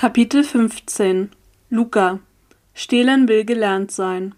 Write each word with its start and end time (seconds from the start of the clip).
Kapitel 0.00 0.44
15 0.44 1.28
Luca 1.68 2.20
Stehlen 2.72 3.28
will 3.28 3.44
gelernt 3.44 3.90
sein 3.90 4.34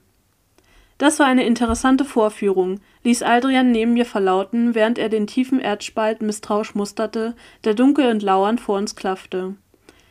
Das 0.99 1.21
war 1.21 1.27
eine 1.27 1.47
interessante 1.47 2.05
Vorführung, 2.05 2.81
ließ 3.05 3.23
Aldrian 3.23 3.71
neben 3.71 3.93
mir 3.93 4.05
verlauten, 4.05 4.75
während 4.75 4.99
er 4.99 5.09
den 5.09 5.29
tiefen 5.29 5.61
Erdspalt 5.61 6.21
misstrauisch 6.21 6.75
musterte, 6.75 7.37
der 7.63 7.75
dunkel 7.75 8.11
und 8.11 8.25
lauernd 8.25 8.61
vor 8.61 8.77
uns 8.77 8.97
klaffte. 8.97 9.55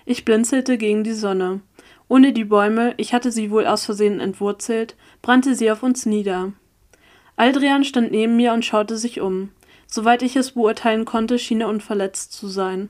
Ich 0.05 0.23
blinzelte 0.23 0.77
gegen 0.77 1.03
die 1.03 1.11
Sonne. 1.11 1.59
Ohne 2.07 2.31
die 2.31 2.45
Bäume, 2.45 2.93
ich 2.95 3.13
hatte 3.13 3.29
sie 3.29 3.51
wohl 3.51 3.67
aus 3.67 3.83
Versehen 3.83 4.21
entwurzelt, 4.21 4.95
brannte 5.21 5.53
sie 5.55 5.69
auf 5.69 5.83
uns 5.83 6.05
nieder. 6.05 6.53
Aldrian 7.35 7.83
stand 7.83 8.09
neben 8.11 8.37
mir 8.37 8.53
und 8.53 8.63
schaute 8.63 8.95
sich 8.95 9.19
um. 9.19 9.49
Soweit 9.85 10.21
ich 10.21 10.37
es 10.37 10.53
beurteilen 10.53 11.03
konnte, 11.03 11.37
schien 11.37 11.59
er 11.59 11.67
unverletzt 11.67 12.31
zu 12.31 12.47
sein. 12.47 12.89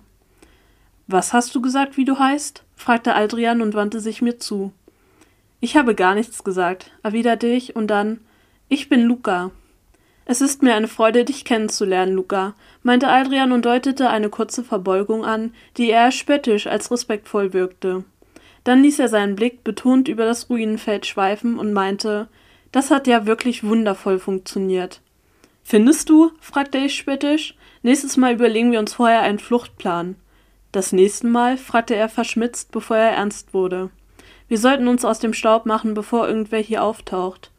Was 1.12 1.34
hast 1.34 1.54
du 1.54 1.62
gesagt, 1.62 1.98
wie 1.98 2.05
du 2.05 2.20
heißt? 2.20 2.64
fragte 2.73 3.14
Aldrian 3.14 3.61
und 3.61 3.73
wandte 3.73 4.00
sich 4.00 4.21
mir 4.21 4.39
zu. 4.39 4.71
Ich 5.60 5.75
habe 5.75 5.93
gar 5.93 6.15
nichts 6.15 6.46
gesagt, 6.46 6.89
erwiderte 7.04 7.47
ich 7.47 7.75
und 7.75 7.87
dann 7.87 8.21
Ich 8.70 8.87
bin 8.87 9.01
Luca. 9.01 9.51
Es 10.24 10.39
ist 10.39 10.64
mir 10.64 10.74
eine 10.74 10.87
Freude, 10.87 11.25
dich 11.25 11.43
kennenzulernen, 11.43 12.15
Luca, 12.15 12.54
meinte 12.82 13.10
Aldrian 13.10 13.51
und 13.51 13.65
deutete 13.65 14.10
eine 14.10 14.29
kurze 14.29 14.64
Verbeugung 14.64 15.25
an, 15.25 15.54
die 15.75 15.89
eher 15.89 16.14
spöttisch 16.14 16.65
als 16.65 16.89
respektvoll 16.89 17.51
wirkte. 17.51 18.06
Dann 18.64 18.82
ließ 18.82 19.00
er 19.00 19.09
seinen 19.09 19.36
Blick 19.36 19.65
betont 19.65 20.07
über 20.07 20.23
das 20.23 20.50
Ruinenfeld 20.50 21.06
schweifen 21.06 21.59
und 21.59 21.73
meinte, 21.73 22.29
das 22.71 22.89
hat 22.89 23.06
ja 23.06 23.25
wirklich 23.25 23.65
wundervoll 23.65 24.18
funktioniert. 24.18 25.01
Findest 25.62 26.07
du? 26.07 26.32
fragte 26.39 26.78
ich 26.78 26.96
spöttisch. 26.96 27.56
Nächstes 27.82 28.15
Mal 28.15 28.34
überlegen 28.36 28.71
wir 28.71 28.79
uns 28.79 28.93
vorher 28.93 29.23
einen 29.23 29.39
Fluchtplan. 29.39 30.15
Das 30.71 30.93
nächste 30.93 31.28
Mal? 31.28 31.57
fragte 31.57 31.96
er 31.96 32.08
verschmitzt, 32.08 32.72
bevor 32.72 32.98
er 32.98 33.12
ernst 33.12 33.53
wurde. 33.53 33.89
Wir 34.48 34.58
sollten 34.58 34.88
uns 34.88 35.03
aus 35.03 35.20
dem 35.20 35.34
Staub 35.34 35.66
machen, 35.66 35.94
bevor 35.94 36.28
irgendwer 36.28 36.59
hier 36.59 36.84
auftaucht. 36.84 37.52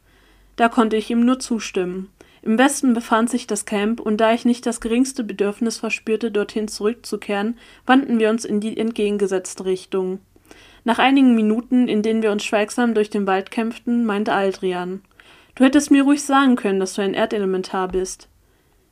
Da 0.55 0.69
konnte 0.69 0.95
ich 0.95 1.09
ihm 1.09 1.25
nur 1.25 1.39
zustimmen. 1.39 2.09
Im 2.41 2.57
Westen 2.57 2.93
befand 2.93 3.29
sich 3.29 3.47
das 3.47 3.65
Camp, 3.65 3.99
und 3.99 4.17
da 4.17 4.33
ich 4.33 4.45
nicht 4.45 4.65
das 4.65 4.81
geringste 4.81 5.23
Bedürfnis 5.23 5.77
verspürte, 5.77 6.29
dorthin 6.29 6.67
zurückzukehren, 6.67 7.57
wandten 7.85 8.19
wir 8.19 8.29
uns 8.29 8.45
in 8.45 8.59
die 8.59 8.77
entgegengesetzte 8.77 9.65
Richtung. 9.65 10.19
Nach 10.83 10.99
einigen 10.99 11.35
Minuten, 11.35 11.87
in 11.87 12.01
denen 12.01 12.21
wir 12.21 12.31
uns 12.31 12.43
schweigsam 12.43 12.93
durch 12.93 13.09
den 13.09 13.25
Wald 13.27 13.49
kämpften, 13.49 14.05
meinte 14.05 14.33
Aldrian. 14.33 15.01
Du 15.55 15.63
hättest 15.63 15.91
mir 15.91 16.03
ruhig 16.03 16.23
sagen 16.23 16.55
können, 16.55 16.79
dass 16.79 16.95
du 16.95 17.01
ein 17.01 17.13
Erdelementar 17.13 17.87
bist. 17.87 18.27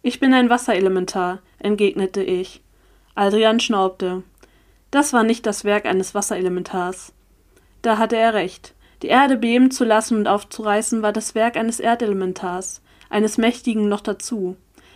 Ich 0.01 0.19
bin 0.19 0.33
ein 0.33 0.49
Wasserelementar, 0.49 1.39
entgegnete 1.59 2.23
ich. 2.23 2.61
Aldrian 3.15 3.59
schnaubte. 3.59 4.23
Das 4.91 5.13
war 5.13 5.23
nicht 5.23 5.45
das 5.45 5.63
Werk 5.63 5.85
eines 5.85 6.15
Wasserelementars. 6.15 7.13
Da 7.81 7.97
hatte 7.97 8.17
er 8.17 8.33
recht. 8.33 8.73
Die 9.01 9.07
Erde 9.07 9.37
beben 9.37 9.71
zu 9.71 9.83
lassen 9.83 10.17
und 10.17 10.27
aufzureißen 10.27 11.01
war 11.01 11.11
das 11.11 11.33
Werk 11.35 11.57
eines 11.57 11.79
Erdelementars 11.79 12.81
eines 13.11 13.37
Mächtigen 13.37 13.87
noch 13.89 14.01
dazu. 14.01 14.55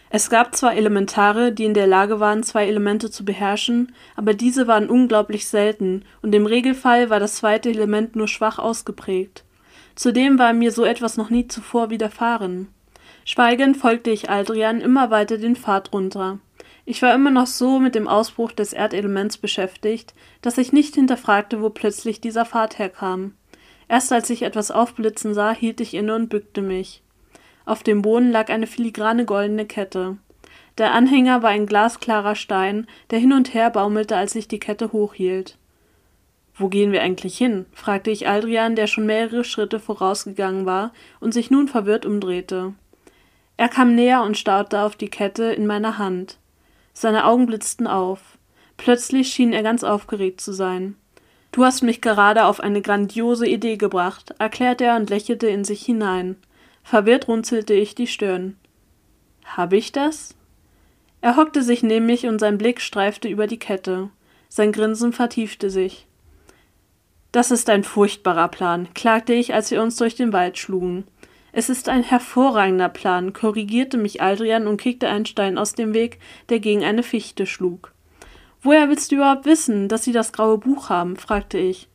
Es 0.09 0.29
gab 0.29 0.55
zwar 0.55 0.75
Elementare, 0.75 1.51
die 1.51 1.65
in 1.65 1.73
der 1.73 1.87
Lage 1.87 2.19
waren, 2.19 2.43
zwei 2.43 2.67
Elemente 2.67 3.11
zu 3.11 3.25
beherrschen, 3.25 3.93
aber 4.15 4.33
diese 4.33 4.67
waren 4.67 4.89
unglaublich 4.89 5.47
selten, 5.47 6.05
und 6.21 6.33
im 6.33 6.45
Regelfall 6.45 7.09
war 7.09 7.19
das 7.19 7.35
zweite 7.35 7.69
Element 7.69 8.15
nur 8.15 8.27
schwach 8.27 8.57
ausgeprägt. 8.57 9.43
Zudem 9.95 10.39
war 10.39 10.53
mir 10.53 10.71
so 10.71 10.85
etwas 10.85 11.17
noch 11.17 11.29
nie 11.29 11.47
zuvor 11.47 11.89
widerfahren. 11.89 12.69
Schweigend 13.25 13.77
folgte 13.77 14.11
ich 14.11 14.29
Aldrian 14.29 14.79
immer 14.79 15.09
weiter 15.09 15.37
den 15.37 15.55
Pfad 15.55 15.91
runter. 15.91 16.39
Ich 16.85 17.01
war 17.01 17.15
immer 17.15 17.31
noch 17.31 17.47
so 17.47 17.79
mit 17.79 17.95
dem 17.95 18.07
Ausbruch 18.07 18.51
des 18.51 18.71
Erdelements 18.71 19.37
beschäftigt, 19.37 20.13
dass 20.41 20.59
ich 20.59 20.71
nicht 20.71 20.93
hinterfragte, 20.93 21.61
wo 21.61 21.69
plötzlich 21.69 22.21
dieser 22.21 22.45
Pfad 22.45 22.77
herkam. 22.77 23.33
Erst 23.87 24.11
als 24.13 24.29
ich 24.29 24.43
etwas 24.43 24.69
aufblitzen 24.69 25.33
sah, 25.33 25.51
hielt 25.51 25.81
ich 25.81 25.95
inne 25.95 26.15
und 26.15 26.29
bückte 26.29 26.61
mich. 26.61 27.01
Auf 27.65 27.81
dem 27.81 28.03
Boden 28.03 28.31
lag 28.31 28.49
eine 28.49 28.67
filigrane 28.67 29.25
goldene 29.25 29.65
Kette. 29.65 30.17
Der 30.77 30.93
Anhänger 30.93 31.41
war 31.41 31.49
ein 31.49 31.65
glasklarer 31.65 32.35
Stein, 32.35 32.85
der 33.09 33.17
hin 33.17 33.33
und 33.33 33.53
her 33.53 33.71
baumelte, 33.71 34.15
als 34.15 34.35
ich 34.35 34.47
die 34.47 34.59
Kette 34.59 34.91
hochhielt. 34.91 35.57
Wo 36.57 36.69
gehen 36.69 36.91
wir 36.91 37.01
eigentlich 37.01 37.37
hin? 37.37 37.65
fragte 37.73 38.11
ich 38.11 38.27
Aldrian, 38.27 38.75
der 38.75 38.87
schon 38.87 39.05
mehrere 39.05 39.43
Schritte 39.43 39.79
vorausgegangen 39.79 40.65
war 40.65 40.93
und 41.19 41.33
sich 41.33 41.49
nun 41.49 41.67
verwirrt 41.67 42.05
umdrehte. 42.05 42.73
Er 43.57 43.69
kam 43.69 43.95
näher 43.95 44.21
und 44.21 44.37
starrte 44.37 44.81
auf 44.81 44.95
die 44.95 45.09
Kette 45.09 45.45
in 45.45 45.65
meiner 45.65 45.97
Hand. 45.97 46.37
Seine 46.97 47.25
Augen 47.25 47.45
blitzten 47.45 47.87
auf. 47.87 48.39
Plötzlich 48.77 49.27
schien 49.27 49.51
er 49.51 49.63
ganz 49.63 49.83
aufgeregt 49.83 50.39
zu 50.39 50.53
sein. 50.53 50.95
Du 51.51 51.63
hast 51.63 51.83
mich 51.83 52.01
gerade 52.01 52.45
auf 52.45 52.61
eine 52.61 52.81
grandiose 52.81 53.47
Idee 53.47 53.75
gebracht, 53.77 54.33
erklärte 54.39 54.85
er 54.85 54.95
und 54.95 55.09
lächelte 55.09 55.47
in 55.47 55.65
sich 55.65 55.85
hinein. 55.85 56.37
Verwirrt 56.83 57.27
runzelte 57.27 57.73
ich 57.73 57.95
die 57.95 58.07
Stirn. 58.07 58.55
Habe 59.45 59.75
ich 59.75 59.91
das? 59.91 60.35
Er 61.21 61.35
hockte 61.35 61.63
sich 61.63 61.83
neben 61.83 62.05
mich 62.05 62.27
und 62.27 62.39
sein 62.39 62.57
Blick 62.57 62.79
streifte 62.79 63.27
über 63.27 63.45
die 63.45 63.59
Kette. 63.59 64.09
Sein 64.47 64.71
Grinsen 64.71 65.11
vertiefte 65.11 65.69
sich. 65.69 66.07
Das 67.33 67.51
ist 67.51 67.69
ein 67.69 67.83
furchtbarer 67.83 68.47
Plan, 68.47 68.87
klagte 68.93 69.33
ich, 69.33 69.53
als 69.53 69.69
wir 69.69 69.81
uns 69.81 69.97
durch 69.97 70.15
den 70.15 70.31
Wald 70.31 70.57
schlugen. 70.57 71.03
Es 71.57 71.69
ist 71.69 71.87
ein 71.87 72.03
hervorragender 72.03 72.89
Plan, 72.89 73.31
korrigierte 73.31 73.97
mich 73.97 74.21
Aldrian 74.21 74.67
und 74.67 74.75
kickte 74.75 75.07
einen 75.07 75.25
Stein 75.25 75.57
aus 75.57 75.73
dem 75.73 75.93
Weg, 75.93 76.19
der 76.49 76.59
gegen 76.59 76.83
eine 76.83 77.01
Fichte 77.01 77.45
schlug. 77.45 77.93
Woher 78.61 78.89
willst 78.89 79.09
du 79.09 79.15
überhaupt 79.15 79.45
wissen, 79.45 79.87
dass 79.87 80.03
sie 80.03 80.11
das 80.11 80.33
graue 80.33 80.57
Buch 80.57 80.89
haben? 80.89 81.15
fragte 81.15 81.57
ich. 81.57 81.87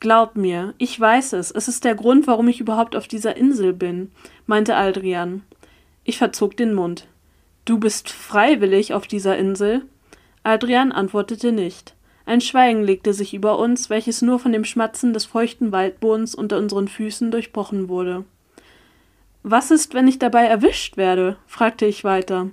Glaub 0.00 0.36
mir, 0.36 0.74
ich 0.76 1.00
weiß 1.00 1.32
es. 1.32 1.50
Es 1.50 1.66
ist 1.66 1.86
der 1.86 1.94
Grund, 1.94 2.26
warum 2.26 2.46
ich 2.48 2.60
überhaupt 2.60 2.94
auf 2.94 3.08
dieser 3.08 3.38
Insel 3.38 3.72
bin, 3.72 4.10
meinte 4.44 4.76
Aldrian. 4.76 5.44
Ich 6.04 6.18
verzog 6.18 6.58
den 6.58 6.74
Mund. 6.74 7.06
Du 7.64 7.78
bist 7.78 8.10
freiwillig 8.10 8.92
auf 8.92 9.06
dieser 9.06 9.38
Insel? 9.38 9.80
Adrian 10.42 10.92
antwortete 10.92 11.52
nicht. 11.52 11.94
Ein 12.26 12.42
Schweigen 12.42 12.84
legte 12.84 13.14
sich 13.14 13.32
über 13.32 13.58
uns, 13.58 13.88
welches 13.88 14.20
nur 14.20 14.38
von 14.38 14.52
dem 14.52 14.66
Schmatzen 14.66 15.14
des 15.14 15.24
feuchten 15.24 15.72
Waldbodens 15.72 16.34
unter 16.34 16.58
unseren 16.58 16.86
Füßen 16.86 17.30
durchbrochen 17.30 17.88
wurde. 17.88 18.26
Was 19.42 19.70
ist, 19.70 19.94
wenn 19.94 20.08
ich 20.08 20.18
dabei 20.18 20.44
erwischt 20.44 20.96
werde? 20.96 21.36
fragte 21.46 21.86
ich 21.86 22.04
weiter. 22.04 22.50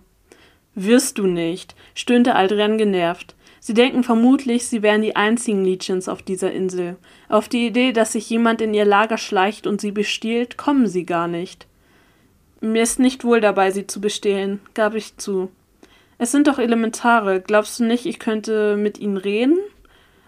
Wirst 0.76 1.18
du 1.18 1.28
nicht, 1.28 1.76
stöhnte 1.96 2.36
Aldrian 2.36 2.78
genervt. 2.78 3.36
Sie 3.60 3.74
denken 3.74 4.04
vermutlich, 4.04 4.68
sie 4.68 4.82
wären 4.82 5.02
die 5.02 5.16
einzigen 5.16 5.66
Lichens 5.66 6.08
auf 6.08 6.22
dieser 6.22 6.54
Insel. 6.54 6.96
Auf 7.28 7.50
die 7.50 7.68
Idee, 7.68 7.92
dass 7.92 8.14
sich 8.14 8.30
jemand 8.30 8.62
in 8.62 8.74
ihr 8.74 8.86
Lager 8.86 9.18
schleicht 9.18 9.68
und 9.68 9.82
sie 9.82 9.92
bestiehlt, 9.92 10.58
kommen 10.58 10.88
sie 10.88 11.06
gar 11.06 11.28
nicht. 11.28 11.68
Mir 12.62 12.84
ist 12.84 13.00
nicht 13.00 13.24
wohl 13.24 13.42
dabei, 13.42 13.72
sie 13.72 13.86
zu 13.86 14.00
bestehlen, 14.00 14.62
gab 14.74 14.96
ich 14.96 15.18
zu. 15.18 15.52
Es 16.18 16.32
sind 16.32 16.48
doch 16.48 16.60
Elementare. 16.60 17.42
Glaubst 17.42 17.80
du 17.80 17.86
nicht, 17.86 18.06
ich 18.06 18.20
könnte 18.20 18.78
mit 18.78 18.98
ihnen 19.00 19.18
reden? 19.18 19.58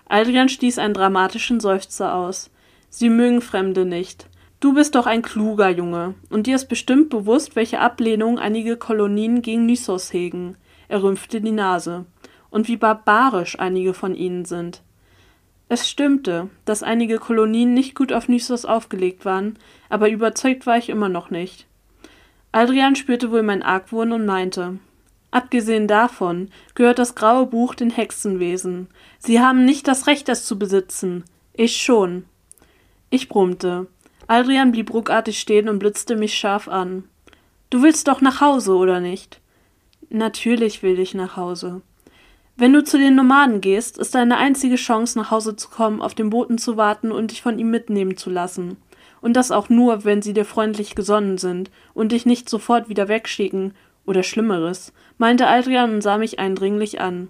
Adrian 0.08 0.50
stieß 0.50 0.78
einen 0.78 0.94
dramatischen 0.94 1.60
Seufzer 1.60 2.14
aus. 2.14 2.52
Sie 2.90 3.10
mögen 3.10 3.42
Fremde 3.42 3.86
nicht. 3.86 4.28
Du 4.60 4.74
bist 4.74 4.96
doch 4.96 5.06
ein 5.06 5.22
kluger 5.22 5.70
Junge, 5.70 6.16
und 6.30 6.46
dir 6.46 6.58
ist 6.58 6.68
bestimmt 6.68 7.10
bewusst, 7.10 7.56
welche 7.56 7.80
Ablehnung 7.80 8.40
einige 8.40 8.76
Kolonien 8.76 9.42
gegen 9.42 9.66
Nysos 9.66 10.12
hegen. 10.12 10.58
Er 10.90 11.02
rümpfte 11.02 11.40
die 11.40 11.52
Nase 11.52 12.06
und 12.50 12.68
wie 12.68 12.76
barbarisch 12.76 13.58
einige 13.58 13.94
von 13.94 14.16
ihnen 14.16 14.44
sind. 14.44 14.82
Es 15.70 15.90
stimmte, 15.90 16.50
dass 16.66 16.84
einige 16.84 17.20
Kolonien 17.20 17.74
nicht 17.74 17.96
gut 17.96 18.12
auf 18.12 18.28
Nysos 18.28 18.66
aufgelegt 18.66 19.24
waren, 19.24 19.58
aber 19.88 20.10
überzeugt 20.10 20.66
war 20.66 20.78
ich 20.78 20.90
immer 20.90 21.08
noch 21.08 21.30
nicht. 21.30 21.66
Adrian 22.52 22.98
spürte 22.98 23.32
wohl 23.32 23.44
mein 23.44 23.64
Argwohn 23.64 24.12
und 24.12 24.26
meinte, 24.26 24.80
Abgesehen 25.32 25.88
davon 25.88 26.50
gehört 26.74 27.00
das 27.00 27.16
graue 27.16 27.46
Buch 27.46 27.76
den 27.76 27.92
Hexenwesen. 27.92 28.88
Sie 29.20 29.40
haben 29.40 29.64
nicht 29.64 29.88
das 29.88 30.08
Recht, 30.08 30.28
es 30.28 30.44
zu 30.44 30.58
besitzen. 30.58 31.24
Ich 31.54 31.78
schon. 31.78 32.26
Ich 33.12 33.30
brummte. 33.30 33.88
Adrian 34.32 34.72
blieb 34.72 34.94
ruckartig 34.94 35.40
stehen 35.40 35.68
und 35.68 35.80
blitzte 35.80 36.16
mich 36.16 36.36
scharf 36.38 36.68
an. 36.68 37.04
Du 37.72 37.82
willst 37.82 38.08
doch 38.08 38.22
nach 38.22 38.42
Hause, 38.42 38.76
oder 38.76 39.00
nicht? 39.00 39.42
Natürlich 40.12 40.84
will 40.84 41.00
ich 41.00 41.16
nach 41.16 41.36
Hause. 41.36 41.82
Wenn 42.56 42.72
du 42.72 42.84
zu 42.84 43.00
den 43.00 43.16
Nomaden 43.16 43.60
gehst, 43.60 43.98
ist 43.98 44.14
deine 44.14 44.38
einzige 44.38 44.76
Chance, 44.76 45.18
nach 45.18 45.32
Hause 45.32 45.56
zu 45.56 45.70
kommen, 45.70 46.00
auf 46.00 46.14
den 46.14 46.30
Boten 46.30 46.60
zu 46.60 46.78
warten 46.78 47.12
und 47.12 47.32
dich 47.32 47.42
von 47.42 47.58
ihm 47.58 47.72
mitnehmen 47.72 48.18
zu 48.18 48.30
lassen. 48.30 48.78
Und 49.20 49.34
das 49.34 49.50
auch 49.50 49.68
nur, 49.68 50.06
wenn 50.06 50.22
sie 50.22 50.34
dir 50.34 50.46
freundlich 50.46 50.94
gesonnen 50.94 51.40
sind 51.40 51.72
und 51.96 52.12
dich 52.12 52.28
nicht 52.28 52.50
sofort 52.50 52.88
wieder 52.88 53.08
wegschicken 53.08 53.74
oder 54.06 54.22
Schlimmeres, 54.22 54.94
meinte 55.18 55.48
Adrian 55.48 55.92
und 55.92 56.02
sah 56.04 56.20
mich 56.20 56.38
eindringlich 56.38 57.02
an. 57.02 57.30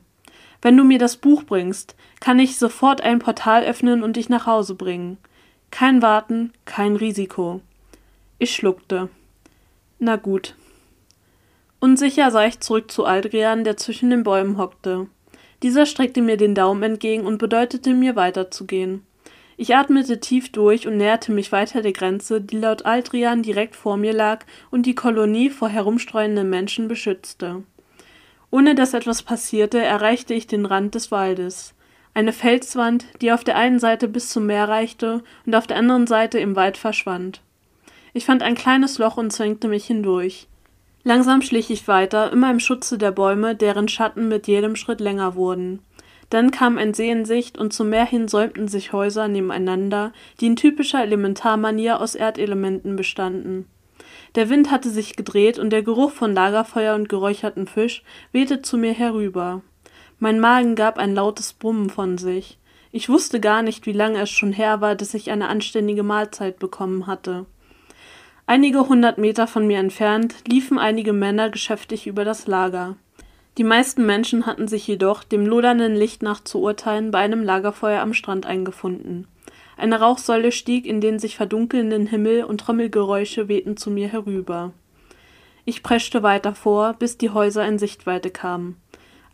Wenn 0.62 0.76
du 0.76 0.84
mir 0.84 1.00
das 1.00 1.16
Buch 1.16 1.44
bringst, 1.44 1.96
kann 2.20 2.40
ich 2.40 2.58
sofort 2.58 3.00
ein 3.00 3.20
Portal 3.20 3.64
öffnen 3.64 4.04
und 4.04 4.18
dich 4.18 4.28
nach 4.28 4.46
Hause 4.46 4.76
bringen. 4.76 5.18
Kein 5.72 6.02
Warten, 6.02 6.52
kein 6.66 6.96
Risiko. 6.96 7.62
Ich 8.38 8.56
schluckte. 8.56 9.10
Na 10.00 10.16
gut. 10.16 10.56
Unsicher 11.80 12.32
sah 12.32 12.46
ich 12.46 12.60
zurück 12.60 12.92
zu 12.92 13.06
Adrian, 13.06 13.64
der 13.64 13.78
zwischen 13.78 14.10
den 14.10 14.24
Bäumen 14.24 14.58
hockte. 14.58 15.08
Dieser 15.62 15.86
streckte 15.86 16.22
mir 16.22 16.38
den 16.38 16.56
Daumen 16.56 16.84
entgegen 16.84 17.26
und 17.26 17.38
bedeutete 17.38 17.94
mir 17.94 18.16
weiterzugehen. 18.16 19.06
Ich 19.58 19.76
atmete 19.76 20.22
tief 20.22 20.54
durch 20.54 20.88
und 20.88 20.96
näherte 20.96 21.34
mich 21.34 21.52
weiter 21.52 21.82
der 21.82 21.92
Grenze, 21.92 22.40
die 22.40 22.58
laut 22.58 22.86
Aldrian 22.86 23.44
direkt 23.44 23.76
vor 23.76 23.98
mir 23.98 24.14
lag 24.14 24.46
und 24.72 24.86
die 24.86 24.96
Kolonie 24.96 25.50
vor 25.50 25.68
herumstreuenden 25.68 26.50
Menschen 26.50 26.88
beschützte. 26.88 27.64
Ohne 28.52 28.74
dass 28.74 28.94
etwas 28.94 29.22
passierte, 29.22 29.80
erreichte 29.80 30.34
ich 30.34 30.48
den 30.48 30.66
Rand 30.66 30.96
des 30.96 31.12
Waldes. 31.12 31.74
Eine 32.14 32.34
Felswand, 32.34 33.06
die 33.22 33.32
auf 33.32 33.44
der 33.44 33.56
einen 33.56 33.80
Seite 33.80 34.08
bis 34.08 34.30
zum 34.30 34.46
Meer 34.46 34.68
reichte 34.68 35.24
und 35.46 35.56
auf 35.56 35.68
der 35.68 35.78
anderen 35.78 36.08
Seite 36.08 36.40
im 36.40 36.56
Wald 36.56 36.78
verschwand. 36.78 37.42
Ich 38.14 38.26
fand 38.26 38.42
ein 38.42 38.56
kleines 38.56 38.98
Loch 38.98 39.18
und 39.18 39.32
zwängte 39.32 39.68
mich 39.68 39.86
hindurch. 39.86 40.48
Langsam 41.04 41.42
schlich 41.42 41.70
ich 41.70 41.88
weiter, 41.88 42.32
immer 42.32 42.52
im 42.52 42.60
Schutze 42.60 42.98
der 42.98 43.12
Bäume, 43.12 43.56
deren 43.56 43.88
Schatten 43.88 44.28
mit 44.28 44.48
jedem 44.48 44.76
Schritt 44.76 45.00
länger 45.00 45.36
wurden. 45.36 45.80
Dann 46.30 46.52
kam 46.52 46.78
ein 46.78 46.94
See 46.94 47.10
in 47.10 47.26
Sicht 47.26 47.58
und 47.58 47.74
zum 47.74 47.90
Meer 47.90 48.06
hin 48.06 48.28
säumten 48.28 48.68
sich 48.68 48.94
Häuser 48.94 49.28
nebeneinander, 49.28 50.12
die 50.40 50.48
in 50.48 50.56
typischer 50.56 51.02
Elementarmanier 51.02 52.00
aus 52.02 52.16
Erdelementen 52.16 52.96
bestanden. 52.96 53.66
Der 54.36 54.50
Wind 54.50 54.70
hatte 54.70 54.90
sich 54.90 55.16
gedreht 55.16 55.58
und 55.58 55.72
der 55.72 55.82
Geruch 55.82 56.12
von 56.12 56.34
Lagerfeuer 56.34 56.96
und 56.96 57.10
geräucherten 57.10 57.66
Fisch 57.66 58.04
wehte 58.32 58.62
zu 58.62 58.78
mir 58.78 58.94
herüber. 58.94 59.62
Mein 60.20 60.40
Magen 60.42 60.76
gab 60.76 60.98
ein 60.98 61.16
lautes 61.16 61.54
Brummen 61.54 61.90
von 61.90 62.18
sich. 62.18 62.58
Ich 62.92 63.08
wusste 63.08 63.40
gar 63.40 63.62
nicht, 63.62 63.86
wie 63.86 63.94
lange 63.94 64.20
es 64.22 64.30
schon 64.30 64.52
her 64.52 64.82
war, 64.82 64.96
dass 64.96 65.14
ich 65.14 65.32
eine 65.32 65.48
anständige 65.48 66.04
Mahlzeit 66.04 66.60
bekommen 66.60 67.08
hatte. 67.08 67.46
Einige 68.46 68.90
hundert 68.90 69.18
Meter 69.18 69.48
von 69.48 69.66
mir 69.66 69.80
entfernt 69.80 70.36
liefen 70.48 70.78
einige 70.78 71.14
Männer 71.14 71.50
geschäftig 71.50 72.08
über 72.08 72.26
das 72.26 72.48
Lager. 72.48 72.96
Die 73.58 73.64
meisten 73.64 74.06
Menschen 74.06 74.46
hatten 74.46 74.68
sich 74.68 74.88
jedoch, 74.88 75.24
dem 75.24 75.46
lodernden 75.46 75.96
Licht 75.96 76.24
nach 76.24 76.44
zu 76.44 76.60
urteilen, 76.60 77.12
bei 77.12 77.20
einem 77.20 77.44
Lagerfeuer 77.44 78.02
am 78.02 78.14
Strand 78.14 78.46
eingefunden. 78.46 79.28
Eine 79.78 80.00
Rauchsäule 80.00 80.52
stieg 80.52 80.86
in 80.86 81.00
den 81.00 81.20
sich 81.20 81.38
verdunkelnden 81.38 82.08
Himmel 82.08 82.44
und 82.44 82.60
Trommelgeräusche 82.60 83.48
wehten 83.48 83.78
zu 83.78 83.92
mir 83.92 84.10
herüber. 84.10 84.74
Ich 85.64 85.84
preschte 85.84 86.24
weiter 86.24 86.56
vor, 86.56 86.94
bis 86.94 87.18
die 87.18 87.30
Häuser 87.30 87.66
in 87.68 87.80
Sichtweite 87.80 88.32
kamen. 88.32 88.76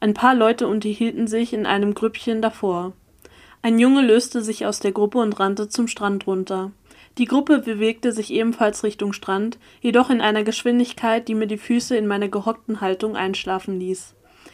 Ein 0.05 0.13
paar 0.13 0.35
Leute 0.35 0.67
unterhielten 0.67 1.25
sich 1.25 1.51
in 1.51 1.65
einem 1.65 1.95
Grüppchen 1.95 2.39
davor. 2.39 2.93
Ein 3.63 3.79
Junge 3.79 4.05
löste 4.05 4.43
sich 4.43 4.67
aus 4.67 4.79
der 4.79 4.91
Gruppe 4.91 5.17
und 5.17 5.39
rannte 5.39 5.67
zum 5.67 5.87
Strand 5.87 6.27
runter. 6.27 6.69
Die 7.17 7.25
Gruppe 7.25 7.57
bewegte 7.57 8.11
sich 8.11 8.31
ebenfalls 8.31 8.83
Richtung 8.83 9.13
Strand, 9.13 9.57
jedoch 9.81 10.11
in 10.11 10.21
einer 10.21 10.43
Geschwindigkeit, 10.43 11.27
die 11.27 11.33
mir 11.33 11.47
die 11.47 11.57
Füße 11.57 11.97
in 11.97 12.05
meiner 12.05 12.27
gehockten 12.27 12.81
Haltung 12.81 13.15
einschlafen 13.15 13.79
ließ. 13.79 14.13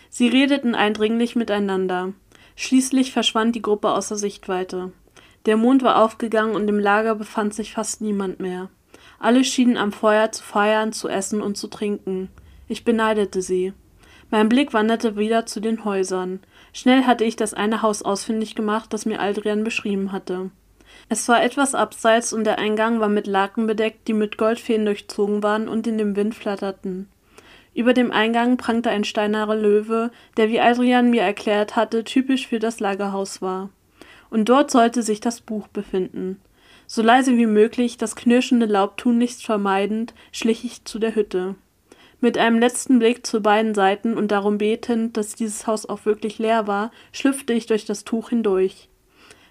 Sie 0.09 0.29
redeten 0.29 0.73
eindringlich 0.73 1.35
miteinander. 1.35 2.13
Schließlich 2.55 3.11
verschwand 3.11 3.53
die 3.53 3.61
Gruppe 3.61 3.89
außer 3.89 4.15
Sichtweite. 4.15 4.93
Der 5.47 5.57
Mond 5.57 5.83
war 5.83 6.01
aufgegangen 6.01 6.55
und 6.55 6.69
im 6.69 6.79
Lager 6.79 7.15
befand 7.15 7.53
sich 7.53 7.73
fast 7.73 7.99
niemand 7.99 8.39
mehr. 8.39 8.69
Alle 9.19 9.43
schienen 9.43 9.75
am 9.75 9.91
Feuer 9.91 10.31
zu 10.31 10.43
feiern, 10.43 10.93
zu 10.93 11.09
essen 11.09 11.41
und 11.41 11.57
zu 11.57 11.67
trinken. 11.67 12.29
Ich 12.69 12.85
beneidete 12.85 13.41
sie. 13.41 13.73
Mein 14.31 14.47
Blick 14.47 14.73
wanderte 14.73 15.17
wieder 15.17 15.45
zu 15.45 15.59
den 15.59 15.83
Häusern. 15.83 16.39
Schnell 16.71 17.03
hatte 17.03 17.25
ich 17.25 17.35
das 17.35 17.53
eine 17.53 17.81
Haus 17.81 18.01
ausfindig 18.01 18.55
gemacht, 18.55 18.93
das 18.93 19.05
mir 19.05 19.19
Aldrian 19.19 19.65
beschrieben 19.65 20.13
hatte. 20.13 20.51
Es 21.09 21.27
war 21.27 21.43
etwas 21.43 21.75
abseits 21.75 22.31
und 22.31 22.45
der 22.45 22.57
Eingang 22.57 23.01
war 23.01 23.09
mit 23.09 23.27
Laken 23.27 23.67
bedeckt, 23.67 24.07
die 24.07 24.13
mit 24.13 24.37
Goldfäden 24.37 24.85
durchzogen 24.85 25.43
waren 25.43 25.67
und 25.67 25.85
in 25.85 25.97
dem 25.97 26.15
Wind 26.15 26.33
flatterten. 26.33 27.09
Über 27.73 27.93
dem 27.93 28.11
Eingang 28.11 28.55
prangte 28.55 28.89
ein 28.89 29.03
steinerner 29.03 29.55
Löwe, 29.55 30.11
der, 30.37 30.49
wie 30.49 30.61
Adrian 30.61 31.09
mir 31.09 31.23
erklärt 31.23 31.75
hatte, 31.75 32.05
typisch 32.05 32.47
für 32.47 32.59
das 32.59 32.79
Lagerhaus 32.79 33.41
war. 33.41 33.69
Und 34.29 34.47
dort 34.47 34.71
sollte 34.71 35.03
sich 35.03 35.19
das 35.19 35.41
Buch 35.41 35.67
befinden. 35.67 36.39
So 36.87 37.01
leise 37.01 37.35
wie 37.35 37.47
möglich, 37.47 37.97
das 37.97 38.15
knirschende 38.15 38.65
Laub 38.65 38.95
tunlichst 38.95 39.45
vermeidend, 39.45 40.13
schlich 40.31 40.63
ich 40.63 40.85
zu 40.85 40.99
der 40.99 41.15
Hütte. 41.15 41.55
Mit 42.23 42.37
einem 42.37 42.59
letzten 42.59 42.99
Blick 42.99 43.25
zu 43.25 43.41
beiden 43.41 43.73
Seiten 43.73 44.15
und 44.15 44.29
darum 44.31 44.59
betend, 44.59 45.17
dass 45.17 45.33
dieses 45.33 45.65
Haus 45.65 45.87
auch 45.87 46.05
wirklich 46.05 46.37
leer 46.37 46.67
war, 46.67 46.91
schlüpfte 47.11 47.51
ich 47.51 47.65
durch 47.65 47.85
das 47.85 48.03
Tuch 48.03 48.29
hindurch. 48.29 48.89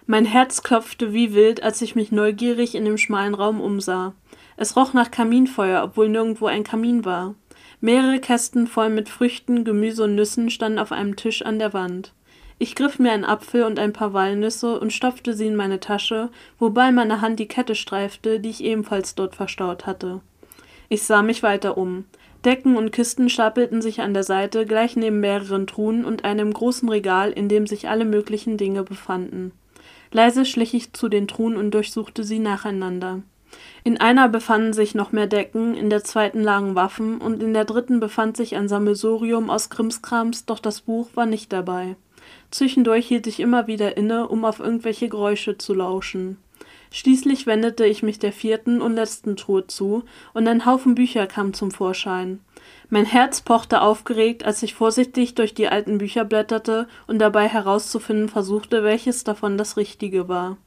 Mein 0.07 0.23
Herz 0.23 0.63
klopfte 0.63 1.13
wie 1.13 1.33
wild, 1.33 1.61
als 1.63 1.81
ich 1.81 1.95
mich 1.95 2.13
neugierig 2.13 2.73
in 2.73 2.85
dem 2.85 2.97
schmalen 2.97 3.33
Raum 3.33 3.59
umsah. 3.59 4.13
Es 4.55 4.77
roch 4.77 4.93
nach 4.93 5.11
Kaminfeuer, 5.11 5.83
obwohl 5.83 6.07
nirgendwo 6.07 6.45
ein 6.47 6.63
Kamin 6.63 7.03
war. 7.03 7.35
Mehrere 7.81 8.19
Kästen 8.19 8.67
voll 8.67 8.89
mit 8.89 9.09
Früchten, 9.09 9.65
Gemüse 9.65 10.05
und 10.05 10.15
Nüssen 10.15 10.49
standen 10.49 10.79
auf 10.79 10.93
einem 10.93 11.17
Tisch 11.17 11.41
an 11.41 11.59
der 11.59 11.73
Wand. 11.73 12.13
Ich 12.57 12.75
griff 12.75 12.99
mir 12.99 13.11
einen 13.11 13.25
Apfel 13.25 13.63
und 13.63 13.79
ein 13.79 13.91
paar 13.91 14.13
Walnüsse 14.13 14.79
und 14.79 14.93
stopfte 14.93 15.33
sie 15.33 15.47
in 15.47 15.55
meine 15.55 15.81
Tasche, 15.81 16.29
wobei 16.57 16.91
meine 16.91 17.19
Hand 17.19 17.39
die 17.39 17.47
Kette 17.47 17.75
streifte, 17.75 18.39
die 18.39 18.49
ich 18.49 18.63
ebenfalls 18.63 19.15
dort 19.15 19.35
verstaut 19.35 19.87
hatte. 19.87 20.21
Ich 20.87 21.03
sah 21.03 21.21
mich 21.21 21.41
weiter 21.41 21.77
um. 21.77 22.05
Decken 22.45 22.75
und 22.75 22.91
Kisten 22.91 23.29
stapelten 23.29 23.81
sich 23.81 24.01
an 24.01 24.13
der 24.13 24.23
Seite, 24.23 24.65
gleich 24.65 24.95
neben 24.95 25.19
mehreren 25.19 25.67
Truhen 25.67 26.05
und 26.05 26.25
einem 26.25 26.51
großen 26.51 26.89
Regal, 26.89 27.31
in 27.31 27.49
dem 27.49 27.67
sich 27.67 27.87
alle 27.87 28.05
möglichen 28.05 28.57
Dinge 28.57 28.83
befanden. 28.83 29.51
Leise 30.11 30.45
schlich 30.45 30.73
ich 30.73 30.93
zu 30.93 31.07
den 31.07 31.27
Truhen 31.27 31.55
und 31.55 31.71
durchsuchte 31.71 32.23
sie 32.23 32.39
nacheinander. 32.39 33.21
In 33.83 33.99
einer 33.99 34.27
befanden 34.29 34.73
sich 34.73 34.95
noch 34.95 35.11
mehr 35.11 35.27
Decken, 35.27 35.75
in 35.75 35.89
der 35.89 36.03
zweiten 36.03 36.41
lagen 36.41 36.75
Waffen 36.75 37.19
und 37.19 37.43
in 37.43 37.53
der 37.53 37.65
dritten 37.65 37.99
befand 37.99 38.37
sich 38.37 38.55
ein 38.55 38.67
Sammelsurium 38.67 39.49
aus 39.49 39.69
Krimskrams, 39.69 40.45
doch 40.45 40.59
das 40.59 40.81
Buch 40.81 41.09
war 41.15 41.25
nicht 41.25 41.51
dabei. 41.53 41.95
Zwischendurch 42.49 43.07
hielt 43.07 43.27
ich 43.27 43.39
immer 43.39 43.67
wieder 43.67 43.97
inne, 43.97 44.27
um 44.27 44.45
auf 44.45 44.59
irgendwelche 44.59 45.09
Geräusche 45.09 45.57
zu 45.57 45.73
lauschen. 45.73 46.37
Schließlich 46.93 47.47
wendete 47.47 47.85
ich 47.85 48.03
mich 48.03 48.19
der 48.19 48.33
vierten 48.33 48.81
und 48.81 48.95
letzten 48.95 49.37
Truhe 49.37 49.65
zu, 49.65 50.03
und 50.33 50.45
ein 50.47 50.65
Haufen 50.65 50.93
Bücher 50.93 51.25
kam 51.25 51.53
zum 51.53 51.71
Vorschein. 51.71 52.41
Mein 52.89 53.05
Herz 53.05 53.39
pochte 53.39 53.81
aufgeregt, 53.81 54.43
als 54.43 54.61
ich 54.61 54.73
vorsichtig 54.73 55.33
durch 55.33 55.53
die 55.53 55.69
alten 55.69 55.99
Bücher 55.99 56.25
blätterte 56.25 56.89
und 57.07 57.19
dabei 57.19 57.47
herauszufinden 57.47 58.27
versuchte, 58.27 58.83
welches 58.83 59.23
davon 59.23 59.57
das 59.57 59.77
Richtige 59.77 60.27
war. 60.27 60.57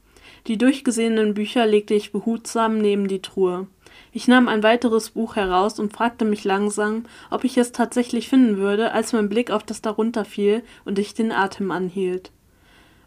Die 0.47 0.57
durchgesehenen 0.57 1.35
Bücher 1.35 1.67
legte 1.67 1.93
ich 1.93 2.11
behutsam 2.11 2.79
neben 2.79 3.07
die 3.07 3.21
Truhe. 3.21 3.67
Ich 4.11 4.27
nahm 4.27 4.47
ein 4.47 4.63
weiteres 4.63 5.11
Buch 5.11 5.35
heraus 5.35 5.79
und 5.79 5.93
fragte 5.93 6.25
mich 6.25 6.43
langsam, 6.43 7.05
ob 7.29 7.43
ich 7.43 7.55
es 7.57 7.71
tatsächlich 7.71 8.29
finden 8.29 8.57
würde, 8.57 8.93
als 8.93 9.13
mein 9.13 9.29
Blick 9.29 9.51
auf 9.51 9.63
das 9.63 9.83
darunter 9.83 10.25
fiel 10.25 10.63
und 10.85 10.97
ich 10.97 11.13
den 11.13 11.31
Atem 11.31 11.69
anhielt. 11.69 12.31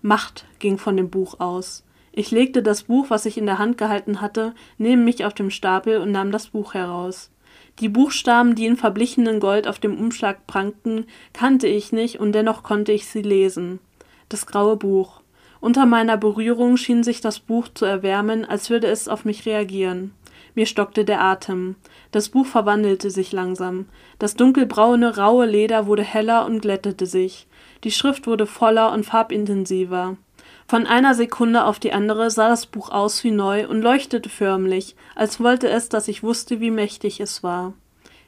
Macht 0.02 0.44
ging 0.60 0.78
von 0.78 0.96
dem 0.96 1.10
Buch 1.10 1.40
aus. 1.40 1.82
Ich 2.18 2.32
legte 2.32 2.64
das 2.64 2.82
Buch, 2.82 3.10
was 3.10 3.26
ich 3.26 3.38
in 3.38 3.46
der 3.46 3.58
Hand 3.58 3.78
gehalten 3.78 4.20
hatte, 4.20 4.52
neben 4.76 5.04
mich 5.04 5.24
auf 5.24 5.34
dem 5.34 5.50
Stapel 5.50 5.98
und 5.98 6.10
nahm 6.10 6.32
das 6.32 6.48
Buch 6.48 6.74
heraus. 6.74 7.30
Die 7.78 7.88
Buchstaben, 7.88 8.56
die 8.56 8.66
in 8.66 8.76
verblichenem 8.76 9.38
Gold 9.38 9.68
auf 9.68 9.78
dem 9.78 9.96
Umschlag 9.96 10.44
prangten, 10.48 11.06
kannte 11.32 11.68
ich 11.68 11.92
nicht, 11.92 12.18
und 12.18 12.32
dennoch 12.32 12.64
konnte 12.64 12.90
ich 12.90 13.06
sie 13.06 13.22
lesen. 13.22 13.78
Das 14.28 14.46
graue 14.46 14.74
Buch. 14.74 15.20
Unter 15.60 15.86
meiner 15.86 16.16
Berührung 16.16 16.76
schien 16.76 17.04
sich 17.04 17.20
das 17.20 17.38
Buch 17.38 17.68
zu 17.72 17.84
erwärmen, 17.84 18.44
als 18.44 18.68
würde 18.68 18.88
es 18.88 19.06
auf 19.06 19.24
mich 19.24 19.46
reagieren. 19.46 20.12
Mir 20.56 20.66
stockte 20.66 21.04
der 21.04 21.20
Atem. 21.22 21.76
Das 22.10 22.30
Buch 22.30 22.46
verwandelte 22.46 23.12
sich 23.12 23.30
langsam. 23.30 23.86
Das 24.18 24.34
dunkelbraune, 24.34 25.18
raue 25.18 25.46
Leder 25.46 25.86
wurde 25.86 26.02
heller 26.02 26.46
und 26.46 26.62
glättete 26.62 27.06
sich. 27.06 27.46
Die 27.84 27.92
Schrift 27.92 28.26
wurde 28.26 28.46
voller 28.46 28.90
und 28.90 29.06
farbintensiver. 29.06 30.16
Von 30.68 30.86
einer 30.86 31.14
Sekunde 31.14 31.64
auf 31.64 31.78
die 31.78 31.94
andere 31.94 32.30
sah 32.30 32.50
das 32.50 32.66
Buch 32.66 32.90
aus 32.90 33.24
wie 33.24 33.30
neu 33.30 33.66
und 33.66 33.80
leuchtete 33.80 34.28
förmlich, 34.28 34.96
als 35.14 35.40
wollte 35.40 35.66
es, 35.70 35.88
dass 35.88 36.08
ich 36.08 36.22
wusste, 36.22 36.60
wie 36.60 36.70
mächtig 36.70 37.20
es 37.20 37.42
war. 37.42 37.72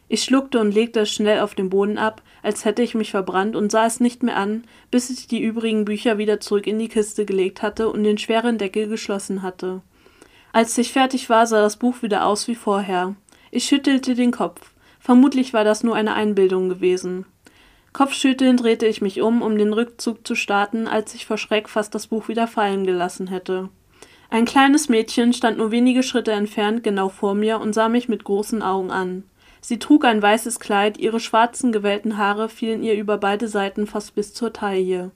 Ich 0.09 0.25
schluckte 0.25 0.59
und 0.59 0.73
legte 0.73 1.01
es 1.01 1.13
schnell 1.13 1.41
auf 1.41 1.55
den 1.55 1.69
Boden 1.69 1.99
ab, 1.99 2.23
als 2.43 2.65
hätte 2.65 2.83
ich 2.83 2.95
mich 2.95 3.11
verbrannt 3.11 3.57
und 3.57 3.71
sah 3.71 3.85
es 3.85 4.01
nicht 4.01 4.23
mehr 4.23 4.39
an, 4.39 4.65
bis 4.91 5.11
ich 5.11 5.27
die 5.27 5.43
übrigen 5.43 5.85
Bücher 5.85 6.17
wieder 6.17 6.41
zurück 6.41 6.67
in 6.67 6.79
die 6.79 6.89
Kiste 6.89 7.27
gelegt 7.27 7.61
hatte 7.61 7.91
und 7.91 8.05
den 8.05 8.17
schweren 8.17 8.57
Deckel 8.57 8.89
geschlossen 8.89 9.43
hatte. 9.43 9.83
Als 10.51 10.79
ich 10.79 10.95
fertig 10.95 11.29
war, 11.29 11.47
sah 11.47 11.61
das 11.61 11.77
Buch 11.77 12.01
wieder 12.01 12.25
aus 12.25 12.49
wie 12.49 12.55
vorher. 12.55 13.17
Ich 13.51 13.67
schüttelte 13.67 14.15
den 14.15 14.31
Kopf. 14.31 14.73
Vermutlich 14.99 15.53
war 15.53 15.65
das 15.65 15.85
nur 15.85 15.95
eine 15.95 16.15
Einbildung 16.15 16.71
gewesen. 16.71 17.27
Kopfschüttelnd 17.93 18.63
drehte 18.63 18.87
ich 18.87 19.01
mich 19.01 19.21
um, 19.21 19.43
um 19.43 19.59
den 19.59 19.73
Rückzug 19.73 20.27
zu 20.27 20.35
starten, 20.35 20.87
als 20.87 21.15
ich 21.15 21.27
vor 21.27 21.39
Schreck 21.39 21.69
fast 21.69 21.95
das 21.95 22.07
Buch 22.07 22.29
wieder 22.29 22.47
fallen 22.47 22.85
gelassen 22.85 23.27
hätte. 23.27 23.69
Ein 24.31 24.45
kleines 24.45 24.89
Mädchen 24.89 25.33
stand 25.33 25.59
nur 25.59 25.73
wenige 25.73 26.05
Schritte 26.05 26.31
entfernt 26.31 26.85
genau 26.85 27.09
vor 27.09 27.35
mir 27.35 27.59
und 27.61 27.75
sah 27.75 27.89
mich 27.89 28.09
mit 28.09 28.23
großen 28.23 28.63
Augen 28.63 28.93
an. 28.93 29.25
Sie 29.61 29.79
trug 29.79 30.05
ein 30.05 30.23
weißes 30.23 30.61
Kleid, 30.61 30.99
ihre 30.99 31.21
schwarzen 31.21 31.73
gewellten 31.73 32.17
Haare 32.17 32.49
fielen 32.49 32.83
ihr 32.83 32.95
über 32.95 33.19
beide 33.19 33.49
Seiten 33.49 33.87
fast 33.87 34.15
bis 34.15 34.33
zur 34.33 34.53
Taille. 34.53 35.11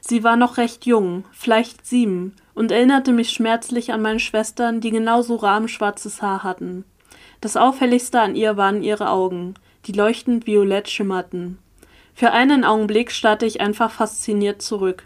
Sie 0.00 0.24
war 0.24 0.36
noch 0.36 0.56
recht 0.56 0.86
jung, 0.86 1.24
vielleicht 1.32 1.84
sieben, 1.84 2.34
und 2.54 2.70
erinnerte 2.70 3.12
mich 3.12 3.30
schmerzlich 3.30 3.92
an 3.92 4.00
meine 4.00 4.20
Schwestern, 4.20 4.80
die 4.80 4.90
genauso 4.90 5.36
rahmenschwarzes 5.36 6.22
Haar 6.22 6.42
hatten. 6.42 6.84
Das 7.40 7.56
auffälligste 7.56 8.20
an 8.20 8.36
ihr 8.36 8.56
waren 8.56 8.82
ihre 8.82 9.10
Augen, 9.10 9.54
die 9.86 9.92
leuchtend 9.92 10.46
violett 10.46 10.88
schimmerten. 10.88 11.58
Für 12.14 12.32
einen 12.32 12.64
Augenblick 12.64 13.10
starrte 13.10 13.46
ich 13.46 13.60
einfach 13.60 13.90
fasziniert 13.90 14.62
zurück. 14.62 15.04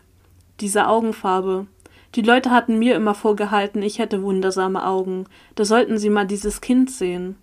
Diese 0.61 0.88
Augenfarbe. 0.88 1.66
Die 2.14 2.23
Leute 2.23 2.50
hatten 2.50 2.78
mir 2.78 2.94
immer 2.94 3.14
vorgehalten, 3.14 3.82
ich 3.82 3.99
hätte 3.99 4.23
wundersame 4.23 4.87
Augen. 4.87 5.26
Da 5.56 5.64
sollten 5.64 5.99
sie 5.99 6.11
mal 6.11 6.26
dieses 6.26 6.61
Kind 6.61 6.90
sehen. 6.90 7.37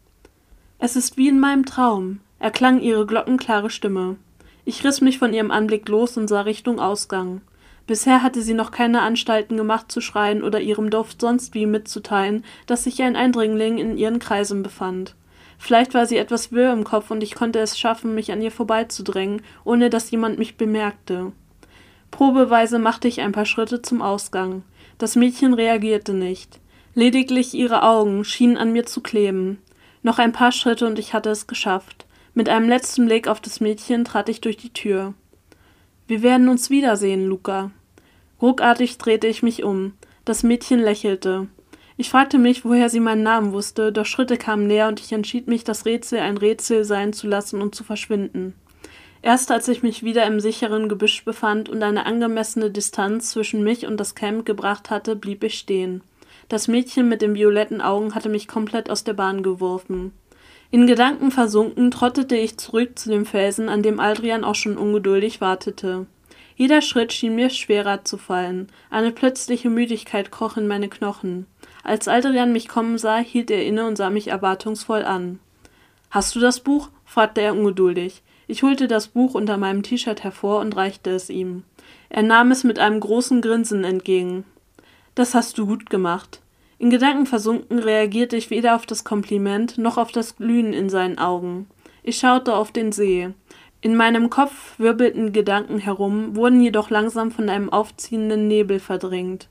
Es 0.79 0.95
ist 0.95 1.17
wie 1.17 1.27
in 1.27 1.39
meinem 1.39 1.65
Traum, 1.65 2.21
erklang 2.39 2.79
ihre 2.81 3.05
glockenklare 3.05 3.69
Stimme. 3.69 4.15
Ich 4.63 4.83
riss 4.83 5.01
mich 5.01 5.19
von 5.19 5.33
ihrem 5.33 5.51
Anblick 5.51 5.87
los 5.89 6.17
und 6.17 6.27
sah 6.27 6.41
Richtung 6.41 6.79
Ausgang. 6.79 7.41
Bisher 7.87 8.23
hatte 8.23 8.41
sie 8.41 8.53
noch 8.53 8.71
keine 8.71 9.01
Anstalten 9.01 9.57
gemacht 9.57 9.91
zu 9.91 10.01
schreien 10.01 10.43
oder 10.43 10.61
ihrem 10.61 10.89
Duft 10.89 11.19
sonst 11.19 11.53
wie 11.53 11.65
mitzuteilen, 11.65 12.45
dass 12.67 12.85
sich 12.85 13.01
ein 13.01 13.15
Eindringling 13.15 13.77
in 13.77 13.97
ihren 13.97 14.19
Kreisen 14.19 14.63
befand. 14.63 15.15
Vielleicht 15.63 15.93
war 15.93 16.07
sie 16.07 16.17
etwas 16.17 16.51
wirr 16.51 16.73
im 16.73 16.83
Kopf 16.83 17.11
und 17.11 17.21
ich 17.21 17.35
konnte 17.35 17.59
es 17.59 17.77
schaffen, 17.77 18.15
mich 18.15 18.31
an 18.31 18.41
ihr 18.41 18.49
vorbeizudrängen, 18.49 19.43
ohne 19.63 19.91
dass 19.91 20.09
jemand 20.09 20.39
mich 20.39 20.57
bemerkte. 20.57 21.33
Probeweise 22.09 22.79
machte 22.79 23.07
ich 23.07 23.21
ein 23.21 23.31
paar 23.31 23.45
Schritte 23.45 23.83
zum 23.83 24.01
Ausgang. 24.01 24.63
Das 24.97 25.15
Mädchen 25.15 25.53
reagierte 25.53 26.13
nicht. 26.13 26.59
Lediglich 26.95 27.53
ihre 27.53 27.83
Augen 27.83 28.23
schienen 28.23 28.57
an 28.57 28.73
mir 28.73 28.87
zu 28.87 29.01
kleben. 29.01 29.59
Noch 30.01 30.17
ein 30.17 30.31
paar 30.31 30.51
Schritte 30.51 30.87
und 30.87 30.97
ich 30.97 31.13
hatte 31.13 31.29
es 31.29 31.45
geschafft. 31.45 32.07
Mit 32.33 32.49
einem 32.49 32.67
letzten 32.67 33.05
Blick 33.05 33.27
auf 33.27 33.39
das 33.39 33.59
Mädchen 33.59 34.03
trat 34.03 34.29
ich 34.29 34.41
durch 34.41 34.57
die 34.57 34.73
Tür. 34.73 35.13
Wir 36.07 36.23
werden 36.23 36.49
uns 36.49 36.71
wiedersehen, 36.71 37.27
Luca. 37.27 37.69
Ruckartig 38.41 38.97
drehte 38.97 39.27
ich 39.27 39.43
mich 39.43 39.61
um. 39.61 39.93
Das 40.25 40.41
Mädchen 40.41 40.79
lächelte. 40.79 41.49
Ich 42.01 42.09
fragte 42.09 42.39
mich, 42.39 42.65
woher 42.65 42.89
sie 42.89 42.99
meinen 42.99 43.21
Namen 43.21 43.53
wusste, 43.53 43.91
doch 43.91 44.07
Schritte 44.07 44.35
kamen 44.35 44.65
näher 44.65 44.87
und 44.87 44.99
ich 44.99 45.11
entschied 45.11 45.47
mich, 45.47 45.63
das 45.63 45.85
Rätsel 45.85 46.17
ein 46.17 46.35
Rätsel 46.35 46.83
sein 46.83 47.13
zu 47.13 47.27
lassen 47.27 47.61
und 47.61 47.75
zu 47.75 47.83
verschwinden. 47.83 48.55
Erst 49.21 49.51
als 49.51 49.67
ich 49.67 49.83
mich 49.83 50.01
wieder 50.01 50.25
im 50.25 50.39
sicheren 50.39 50.89
Gebüsch 50.89 51.23
befand 51.23 51.69
und 51.69 51.83
eine 51.83 52.07
angemessene 52.07 52.71
Distanz 52.71 53.29
zwischen 53.29 53.63
mich 53.63 53.85
und 53.85 53.97
das 53.97 54.15
Camp 54.15 54.47
gebracht 54.47 54.89
hatte, 54.89 55.15
blieb 55.15 55.43
ich 55.43 55.59
stehen. 55.59 56.01
Das 56.49 56.67
Mädchen 56.67 57.07
mit 57.07 57.21
den 57.21 57.35
violetten 57.35 57.81
Augen 57.81 58.15
hatte 58.15 58.29
mich 58.29 58.47
komplett 58.47 58.89
aus 58.89 59.03
der 59.03 59.13
Bahn 59.13 59.43
geworfen. 59.43 60.11
In 60.71 60.87
Gedanken 60.87 61.29
versunken, 61.29 61.91
trottete 61.91 62.35
ich 62.35 62.57
zurück 62.57 62.97
zu 62.97 63.11
dem 63.11 63.27
Felsen, 63.27 63.69
an 63.69 63.83
dem 63.83 63.99
Aldrian 63.99 64.43
auch 64.43 64.55
schon 64.55 64.75
ungeduldig 64.75 65.39
wartete. 65.39 66.07
Jeder 66.61 66.83
Schritt 66.83 67.11
schien 67.11 67.33
mir 67.33 67.49
schwerer 67.49 68.05
zu 68.05 68.19
fallen. 68.19 68.67
Eine 68.91 69.11
plötzliche 69.11 69.71
Müdigkeit 69.71 70.31
kroch 70.31 70.57
in 70.57 70.67
meine 70.67 70.89
Knochen. 70.89 71.47
Als 71.83 72.07
Aldrian 72.07 72.51
mich 72.51 72.67
kommen 72.67 72.99
sah, 72.99 73.17
hielt 73.17 73.49
er 73.49 73.65
inne 73.65 73.87
und 73.87 73.95
sah 73.95 74.11
mich 74.11 74.27
erwartungsvoll 74.27 75.01
an. 75.01 75.39
Hast 76.11 76.35
du 76.35 76.39
das 76.39 76.59
Buch? 76.59 76.89
fragte 77.03 77.41
er 77.41 77.55
ungeduldig. 77.55 78.21
Ich 78.45 78.61
holte 78.61 78.87
das 78.87 79.07
Buch 79.07 79.33
unter 79.33 79.57
meinem 79.57 79.81
T-Shirt 79.81 80.21
hervor 80.23 80.59
und 80.59 80.75
reichte 80.75 81.09
es 81.09 81.31
ihm. 81.31 81.63
Er 82.09 82.21
nahm 82.21 82.51
es 82.51 82.63
mit 82.63 82.77
einem 82.77 82.99
großen 82.99 83.41
Grinsen 83.41 83.83
entgegen. 83.83 84.45
Das 85.15 85.33
hast 85.33 85.57
du 85.57 85.65
gut 85.65 85.89
gemacht. 85.89 86.41
In 86.77 86.91
Gedanken 86.91 87.25
versunken 87.25 87.79
reagierte 87.79 88.37
ich 88.37 88.51
weder 88.51 88.75
auf 88.75 88.85
das 88.85 89.03
Kompliment 89.03 89.79
noch 89.79 89.97
auf 89.97 90.11
das 90.11 90.35
Glühen 90.35 90.73
in 90.73 90.91
seinen 90.91 91.17
Augen. 91.17 91.65
Ich 92.03 92.19
schaute 92.19 92.53
auf 92.53 92.71
den 92.71 92.91
See. 92.91 93.33
In 93.83 93.95
meinem 93.95 94.29
Kopf 94.29 94.77
wirbelten 94.77 95.33
Gedanken 95.33 95.79
herum, 95.79 96.35
wurden 96.35 96.61
jedoch 96.61 96.91
langsam 96.91 97.31
von 97.31 97.49
einem 97.49 97.71
aufziehenden 97.71 98.47
Nebel 98.47 98.79
verdrängt. 98.79 99.49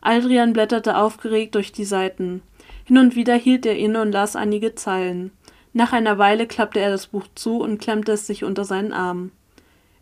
Aldrian 0.00 0.52
blätterte 0.52 0.96
aufgeregt 0.96 1.56
durch 1.56 1.72
die 1.72 1.84
Seiten. 1.84 2.42
Hin 2.84 2.98
und 2.98 3.16
wieder 3.16 3.34
hielt 3.34 3.66
er 3.66 3.76
inne 3.76 4.00
und 4.00 4.12
las 4.12 4.36
einige 4.36 4.76
Zeilen. 4.76 5.32
Nach 5.72 5.92
einer 5.92 6.16
Weile 6.18 6.46
klappte 6.46 6.78
er 6.78 6.90
das 6.90 7.08
Buch 7.08 7.26
zu 7.34 7.58
und 7.60 7.80
klemmte 7.80 8.12
es 8.12 8.26
sich 8.26 8.44
unter 8.44 8.64
seinen 8.64 8.92
Arm. 8.92 9.32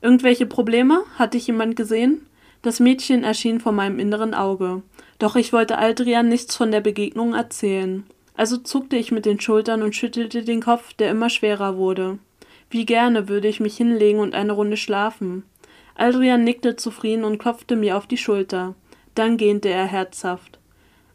Irgendwelche 0.02 0.46
Probleme? 0.46 1.02
Hatte 1.18 1.38
ich 1.38 1.46
jemand 1.46 1.76
gesehen? 1.76 2.26
Das 2.60 2.80
Mädchen 2.80 3.25
erschien 3.25 3.60
vor 3.60 3.72
meinem 3.72 3.99
inneren 3.99 4.34
Auge. 4.34 4.82
Doch 5.18 5.37
ich 5.37 5.54
wollte 5.54 5.78
Aldrian 5.78 6.28
nichts 6.28 6.54
von 6.54 6.70
der 6.70 6.80
Begegnung 6.80 7.34
erzählen. 7.34 8.04
Also 8.37 8.58
zuckte 8.58 8.96
ich 8.96 9.10
mit 9.12 9.25
den 9.25 9.40
Schultern 9.40 9.82
und 9.82 9.94
schüttelte 9.94 10.42
den 10.42 10.60
Kopf, 10.60 10.92
der 10.94 11.10
immer 11.10 11.30
schwerer 11.30 11.76
wurde. 11.76 12.18
Wie 12.71 12.87
gerne 12.87 13.29
würde 13.29 13.49
ich 13.49 13.61
mich 13.61 13.77
hinlegen 13.77 14.21
und 14.21 14.35
eine 14.35 14.53
Runde 14.53 14.77
schlafen. 14.77 15.43
Aldrian 15.97 16.45
nickte 16.45 16.77
zufrieden 16.77 17.25
und 17.25 17.39
klopfte 17.39 17.77
mir 17.77 17.97
auf 17.97 18.07
die 18.07 18.17
Schulter. 18.17 18.75
Dann 19.15 19.37
gähnte 19.37 19.69
er 19.69 19.87
herzhaft. 19.87 20.59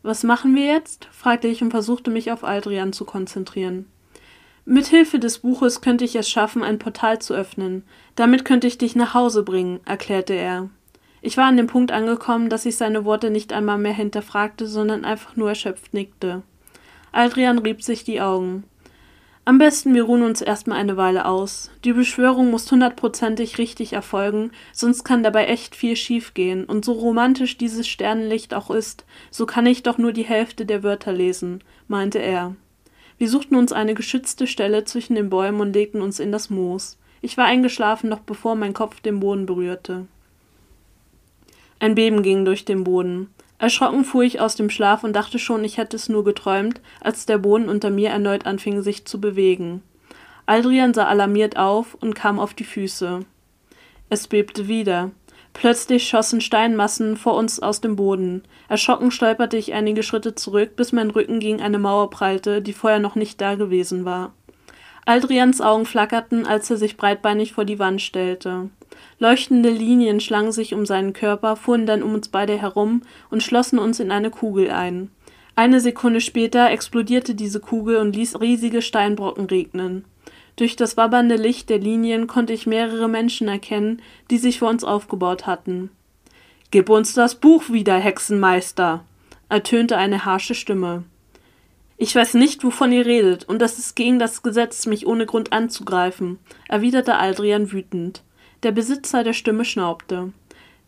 Was 0.04 0.24
machen 0.24 0.54
wir 0.54 0.66
jetzt? 0.66 1.08
fragte 1.12 1.48
ich 1.48 1.64
und 1.64 1.72
versuchte 1.72 2.12
mich 2.12 2.32
auf 2.32 2.44
Aldrian 2.44 2.94
zu 2.94 3.06
konzentrieren. 3.06 3.88
Mithilfe 4.66 5.18
des 5.18 5.40
Buches 5.40 5.82
könnte 5.82 6.04
ich 6.04 6.16
es 6.16 6.30
schaffen, 6.30 6.62
ein 6.62 6.78
Portal 6.78 7.20
zu 7.20 7.34
öffnen. 7.34 7.84
Damit 8.16 8.46
könnte 8.46 8.68
ich 8.68 8.78
dich 8.78 8.96
nach 8.96 9.14
Hause 9.14 9.44
bringen, 9.44 9.80
erklärte 9.86 10.34
er. 10.34 10.70
Ich 11.22 11.38
war 11.38 11.46
an 11.46 11.58
dem 11.58 11.68
Punkt 11.68 11.92
angekommen, 11.92 12.50
dass 12.50 12.66
ich 12.66 12.76
seine 12.76 13.06
Worte 13.06 13.32
nicht 13.32 13.54
einmal 13.54 13.78
mehr 13.78 13.94
hinterfragte, 13.94 14.68
sondern 14.68 15.06
einfach 15.06 15.36
nur 15.36 15.50
erschöpft 15.50 15.94
nickte. 15.94 16.44
Adrian 17.12 17.60
rieb 17.60 17.82
sich 17.82 18.04
die 18.04 18.22
Augen. 18.22 18.66
Am 19.48 19.60
besten 19.60 19.94
wir 19.94 20.06
ruhen 20.06 20.24
uns 20.24 20.42
erstmal 20.42 20.80
eine 20.80 20.98
Weile 20.98 21.28
aus. 21.28 21.70
Die 21.84 21.94
Beschwörung 21.94 22.50
muss 22.50 22.72
hundertprozentig 22.72 23.60
richtig 23.60 23.94
erfolgen, 23.94 24.50
sonst 24.74 25.04
kann 25.04 25.22
dabei 25.22 25.46
echt 25.46 25.76
viel 25.76 25.96
schiefgehen. 25.96 26.66
Und 26.66 26.84
so 26.84 26.94
romantisch 26.94 27.56
dieses 27.56 27.88
Sternenlicht 27.88 28.56
auch 28.56 28.72
ist, 28.72 29.06
so 29.30 29.46
kann 29.46 29.68
ich 29.68 29.84
doch 29.84 30.00
nur 30.00 30.14
die 30.14 30.26
Hälfte 30.26 30.66
der 30.66 30.82
Wörter 30.82 31.14
lesen, 31.14 31.64
meinte 31.88 32.18
er. 32.18 32.56
Wir 33.20 33.30
suchten 33.30 33.56
uns 33.56 33.72
eine 33.72 33.94
geschützte 33.94 34.48
Stelle 34.48 34.84
zwischen 34.84 35.14
den 35.14 35.30
Bäumen 35.30 35.62
und 35.62 35.74
legten 35.74 36.02
uns 36.02 36.20
in 36.20 36.32
das 36.32 36.50
Moos. 36.50 36.98
Ich 37.22 37.38
war 37.38 37.46
eingeschlafen, 37.46 38.10
noch 38.10 38.22
bevor 38.22 38.56
mein 38.56 38.74
Kopf 38.74 39.00
den 39.00 39.20
Boden 39.20 39.46
berührte. 39.46 40.08
Ein 41.80 41.94
Beben 41.94 42.24
ging 42.24 42.46
durch 42.46 42.66
den 42.66 42.84
Boden. 42.84 43.30
Erschrocken 43.58 44.04
fuhr 44.04 44.24
ich 44.24 44.40
aus 44.42 44.56
dem 44.56 44.70
Schlaf 44.70 45.04
und 45.04 45.14
dachte 45.14 45.40
schon, 45.40 45.64
ich 45.64 45.78
hätte 45.78 45.96
es 45.96 46.10
nur 46.10 46.24
geträumt, 46.24 46.82
als 47.00 47.26
der 47.26 47.38
Boden 47.38 47.70
unter 47.70 47.90
mir 47.90 48.10
erneut 48.10 48.46
anfing, 48.46 48.82
sich 48.82 49.06
zu 49.06 49.22
bewegen. 49.22 49.82
Aldrian 50.46 50.94
sah 50.94 51.06
alarmiert 51.06 51.58
auf 51.58 51.96
und 51.96 52.14
kam 52.14 52.40
auf 52.40 52.54
die 52.54 52.66
Füße. 52.66 53.26
Es 54.10 54.28
bebte 54.28 54.68
wieder. 54.68 55.12
Plötzlich 55.54 56.08
schossen 56.08 56.42
Steinmassen 56.42 57.16
vor 57.16 57.36
uns 57.36 57.62
aus 57.62 57.80
dem 57.80 57.96
Boden. 57.96 58.44
Erschrocken 58.68 59.10
stolperte 59.10 59.56
ich 59.56 59.74
einige 59.74 60.04
Schritte 60.04 60.36
zurück, 60.36 60.76
bis 60.76 60.92
mein 60.92 61.10
Rücken 61.10 61.40
gegen 61.40 61.62
eine 61.62 61.80
Mauer 61.80 62.10
prallte, 62.10 62.62
die 62.62 62.74
vorher 62.74 63.00
noch 63.00 63.16
nicht 63.16 63.40
da 63.40 63.56
gewesen 63.56 64.04
war. 64.04 64.34
Aldrians 65.06 65.62
Augen 65.62 65.86
flackerten, 65.86 66.48
als 66.48 66.70
er 66.72 66.78
sich 66.78 66.98
breitbeinig 66.98 67.54
vor 67.54 67.64
die 67.64 67.78
Wand 67.78 68.02
stellte. 68.02 68.70
Leuchtende 69.20 69.70
Linien 69.70 70.20
schlangen 70.20 70.52
sich 70.52 70.74
um 70.74 70.86
seinen 70.86 71.14
Körper, 71.14 71.56
fuhren 71.56 71.86
dann 71.86 72.02
um 72.02 72.16
uns 72.16 72.30
beide 72.30 72.60
herum 72.60 73.04
und 73.30 73.44
schlossen 73.44 73.78
uns 73.78 74.00
in 74.00 74.12
eine 74.12 74.32
Kugel 74.32 74.72
ein. 74.72 75.12
Eine 75.56 75.80
Sekunde 75.80 76.22
später 76.22 76.70
explodierte 76.72 77.36
diese 77.36 77.60
Kugel 77.60 77.98
und 77.98 78.16
ließ 78.16 78.42
riesige 78.42 78.82
Steinbrocken 78.82 79.46
regnen. 79.46 80.06
Durch 80.56 80.76
das 80.76 80.98
wabbernde 80.98 81.36
Licht 81.36 81.70
der 81.70 81.80
Linien 81.80 82.28
konnte 82.28 82.54
ich 82.54 82.66
mehrere 82.66 83.08
Menschen 83.08 83.48
erkennen, 83.48 84.02
die 84.32 84.38
sich 84.38 84.60
vor 84.60 84.70
uns 84.70 84.84
aufgebaut 84.84 85.46
hatten. 85.46 85.92
Gib 86.72 86.90
uns 86.90 87.14
das 87.14 87.36
Buch 87.36 87.70
wieder, 87.70 87.98
Hexenmeister, 87.98 89.04
ertönte 89.50 89.98
eine 89.98 90.26
harsche 90.26 90.56
Stimme. 90.56 91.04
Ich 91.98 92.14
weiß 92.14 92.34
nicht, 92.34 92.64
wovon 92.64 92.92
ihr 92.92 93.06
redet, 93.06 93.48
und 93.48 93.62
es 93.62 93.80
ist 93.80 93.96
gegen 93.96 94.20
das 94.20 94.44
Gesetz, 94.44 94.86
mich 94.86 95.08
ohne 95.08 95.26
Grund 95.26 95.54
anzugreifen, 95.54 96.40
erwiderte 96.68 97.16
Aldrian 97.16 97.72
wütend. 97.72 98.22
Der 98.64 98.74
Besitzer 98.74 99.24
der 99.24 99.34
Stimme 99.34 99.64
schnaubte. 99.64 100.34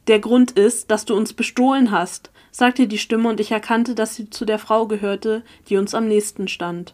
Der 0.08 0.20
Grund 0.20 0.52
ist, 0.52 0.92
dass 0.92 1.06
du 1.06 1.16
uns 1.16 1.32
bestohlen 1.32 1.92
hast, 1.92 2.32
sagte 2.52 2.88
die 2.88 2.98
Stimme, 2.98 3.30
und 3.30 3.40
ich 3.40 3.52
erkannte, 3.52 3.96
dass 3.96 4.16
sie 4.16 4.30
zu 4.30 4.44
der 4.44 4.60
Frau 4.60 4.88
gehörte, 4.88 5.44
die 5.70 5.78
uns 5.78 5.96
am 5.96 6.10
nächsten 6.10 6.50
stand. 6.50 6.94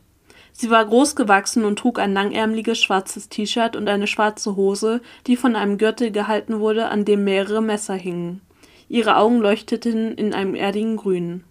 Sie 0.51 0.69
war 0.69 0.85
groß 0.85 1.15
gewachsen 1.15 1.65
und 1.65 1.79
trug 1.79 1.97
ein 1.97 2.13
langärmliches 2.13 2.79
schwarzes 2.79 3.29
T-Shirt 3.29 3.75
und 3.75 3.87
eine 3.89 4.05
schwarze 4.05 4.55
Hose, 4.55 5.01
die 5.25 5.35
von 5.35 5.55
einem 5.55 5.79
Gürtel 5.79 6.11
gehalten 6.11 6.59
wurde, 6.59 6.89
an 6.89 7.05
dem 7.05 7.23
mehrere 7.23 7.63
Messer 7.63 7.95
hingen. 7.95 8.41
Ihre 8.89 9.17
Augen 9.17 9.39
leuchteten 9.39 10.13
in 10.13 10.35
einem 10.35 10.53
erdigen 10.53 10.97
Grün. 10.97 11.43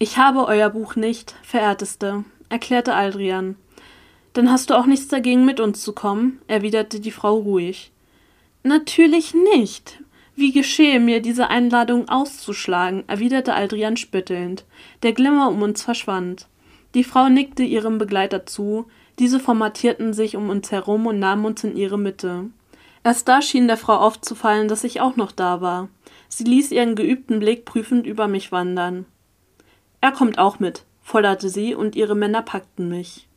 Ich 0.00 0.16
habe 0.16 0.46
euer 0.46 0.70
Buch 0.70 0.94
nicht, 0.94 1.34
verehrteste, 1.42 2.24
erklärte 2.48 2.94
Aldrian. 2.94 3.56
Dann 4.32 4.48
hast 4.48 4.70
du 4.70 4.74
auch 4.74 4.86
nichts 4.86 5.08
dagegen, 5.08 5.44
mit 5.44 5.58
uns 5.58 5.82
zu 5.82 5.92
kommen, 5.92 6.40
erwiderte 6.46 7.00
die 7.00 7.10
Frau 7.10 7.34
ruhig. 7.34 7.90
Natürlich 8.62 9.34
nicht. 9.34 10.00
Wie 10.36 10.52
geschehe 10.52 11.00
mir, 11.00 11.20
diese 11.20 11.48
Einladung 11.48 12.08
auszuschlagen, 12.08 13.02
erwiderte 13.08 13.54
Aldrian 13.54 13.96
spöttelnd. 13.96 14.64
Der 15.02 15.12
Glimmer 15.12 15.48
um 15.48 15.62
uns 15.62 15.82
verschwand. 15.82 16.46
Die 16.94 17.02
Frau 17.02 17.28
nickte 17.28 17.64
ihrem 17.64 17.98
Begleiter 17.98 18.46
zu, 18.46 18.86
diese 19.18 19.40
formatierten 19.40 20.12
sich 20.12 20.36
um 20.36 20.48
uns 20.48 20.70
herum 20.70 21.08
und 21.08 21.18
nahmen 21.18 21.44
uns 21.44 21.64
in 21.64 21.76
ihre 21.76 21.98
Mitte. 21.98 22.44
Erst 23.02 23.26
da 23.26 23.42
schien 23.42 23.66
der 23.66 23.76
Frau 23.76 23.96
aufzufallen, 23.96 24.68
dass 24.68 24.84
ich 24.84 25.00
auch 25.00 25.16
noch 25.16 25.32
da 25.32 25.60
war. 25.60 25.88
Sie 26.28 26.44
ließ 26.44 26.70
ihren 26.70 26.94
geübten 26.94 27.40
Blick 27.40 27.64
prüfend 27.64 28.06
über 28.06 28.28
mich 28.28 28.52
wandern. 28.52 29.06
Er 30.00 30.12
kommt 30.12 30.38
auch 30.38 30.58
mit, 30.58 30.84
forderte 31.02 31.48
sie, 31.48 31.74
und 31.74 31.96
ihre 31.96 32.14
Männer 32.14 32.42
packten 32.42 32.88
mich. 32.88 33.27